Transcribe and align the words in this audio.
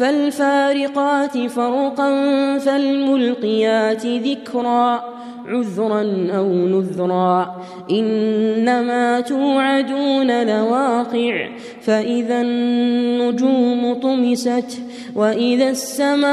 فالفارقات 0.00 1.38
فرقا 1.38 2.10
فالملقيات 2.58 4.06
ذكرا 4.06 5.04
عذرا 5.46 6.28
أو 6.36 6.48
نذرا 6.48 7.56
إنما 7.90 9.20
توعدون 9.20 10.46
لواقع 10.46 11.48
فإذا 11.82 12.40
النجوم 12.40 13.94
طمست 13.94 14.82
وإذا 15.16 15.70
السماء 15.70 16.30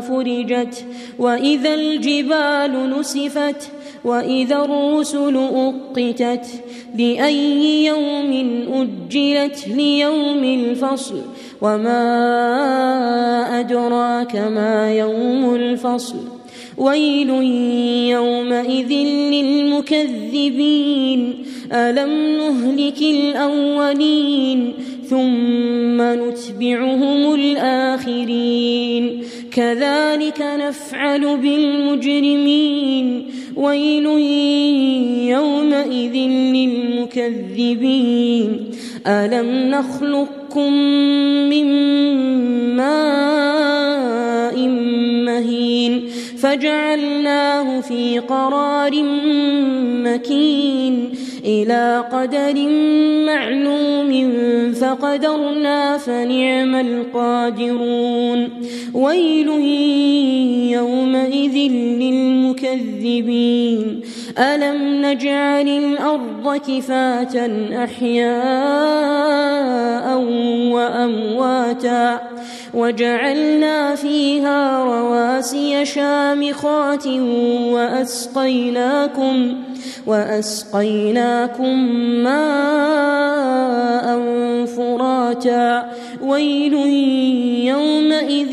فرجت 0.00 0.84
وإذا 1.18 1.74
الجبال 1.74 2.98
نسفت 2.98 3.70
وإذا 4.04 4.56
الرسل 4.56 5.36
أقتت 5.36 6.46
لأي 6.98 7.84
يوم 7.84 8.32
أجلت 8.72 9.68
ليوم 9.68 10.44
الفصل 10.44 11.20
وما 11.60 12.00
أدراك 13.60 14.36
ما 14.36 14.94
يوم 14.94 15.54
الفصل 15.54 16.16
ويل 16.78 17.30
يومئذ 18.10 18.92
للمكذبين. 19.32 21.34
ألم 21.72 22.36
نهلك 22.36 23.02
الأولين 23.02 24.72
ثم 25.06 26.02
نتبعهم 26.02 27.34
الآخرين؟ 27.34 29.22
كذلك 29.52 30.40
نفعل 30.40 31.36
بالمجرمين. 31.36 33.26
ويل 33.56 34.06
يومئذ 35.30 36.16
للمكذبين. 36.54 38.48
ألم 39.06 39.70
نخلقكم 39.70 40.72
من 41.50 41.66
ماء 42.76 44.56
مهين 45.24 45.92
فجعلناه 46.38 47.80
في 47.80 48.18
قرار 48.18 49.02
مكين. 50.04 51.12
إلى 51.44 52.04
قدر 52.12 52.68
معلوم 53.26 54.10
فقدرنا 54.72 55.98
فنعم 55.98 56.74
القادرون. 56.74 58.48
ويل 58.94 59.48
يومئذ 60.80 61.56
للمكذبين. 62.02 64.00
ألم 64.38 65.06
نجعل 65.06 65.68
الأرض 65.68 66.56
كفاة 66.56 67.34
أحياء 67.84 68.30
وأمواتا 70.72 72.20
وجعلنا 72.74 73.94
فيها 73.94 74.84
رواسي 74.84 75.84
شامخات 75.84 77.06
وأسقيناكم 77.74 79.54
وأسقيناكم 80.06 81.76
ماء 82.24 84.06
فراتا. 84.66 85.90
ويل 86.22 86.74
يومئذ 87.68 88.52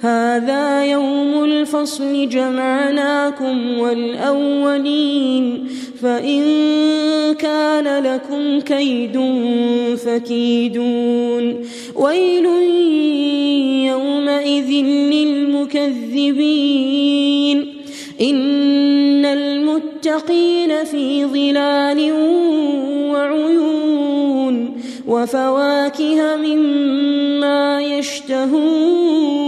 هذا 0.00 0.84
يوم 0.84 1.44
الفصل 1.44 2.28
جمعناكم 2.28 3.78
والأولين. 3.78 5.68
فإن 6.02 6.42
كان 7.34 8.04
لكم 8.04 8.60
كيد 8.60 9.20
فكيدون. 9.96 11.64
ويل 11.94 12.46
يومئذ 13.86 14.70
للمكذبين. 14.86 17.66
إن 18.20 19.24
المتقين 19.24 20.84
في 20.84 21.24
ظلال 21.24 22.12
وعيون. 23.12 24.13
وفواكه 25.06 26.36
مما 26.36 27.82
يشتهون. 27.82 29.44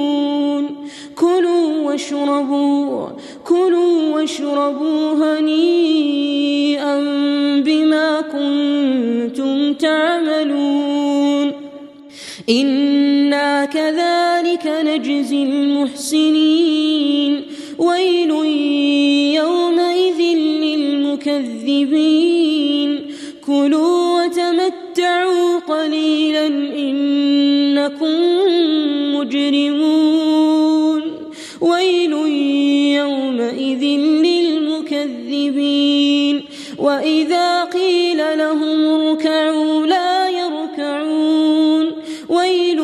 كلوا 1.16 1.82
واشربوا 1.82 3.08
كلوا 3.44 4.14
واشربوا 4.14 5.38
هنيئا 5.38 7.00
بما 7.60 8.20
كنتم 8.20 9.74
تعملون. 9.74 11.52
إنا 12.48 13.64
كذلك 13.64 14.66
نجزي 14.66 15.42
المحسنين. 15.42 17.42
ويل 17.78 18.30
يومئذ 19.34 20.20
للمكذبين. 20.62 22.90
كلوا 23.46 24.05
وتمتعوا 24.66 25.58
قليلا 25.58 26.46
إنكم 26.78 28.16
مجرمون 29.14 31.02
ويل 31.60 32.12
يومئذ 32.96 33.84
للمكذبين 34.94 36.44
وإذا 36.78 37.64
قيل 37.64 38.18
لهم 38.38 38.84
اركعوا 38.84 39.86
لا 39.86 40.30
يركعون 40.30 41.92
ويل 42.28 42.78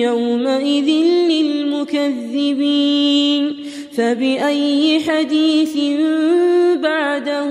يومئذ 0.00 0.90
للمكذبين 1.30 2.46
فبأي 3.92 5.00
حديث 5.00 5.76
بعده 6.82 7.48